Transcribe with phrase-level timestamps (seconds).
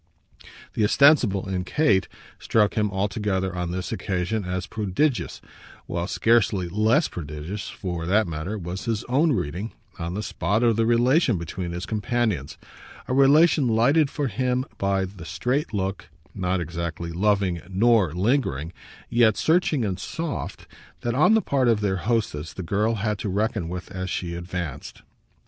[0.73, 2.07] The ostensible, in Kate,
[2.39, 5.41] struck him altogether, on this occasion, as prodigious;
[5.85, 10.75] while scarcely less prodigious, for that matter, was his own reading, on the spot, of
[10.75, 12.57] the relation between his companions
[13.07, 18.73] a relation lighted for him by the straight look, not exactly loving nor lingering,
[19.07, 20.65] yet searching and soft,
[21.01, 24.33] that, on the part of their hostess, the girl had to reckon with as she
[24.33, 25.03] advanced.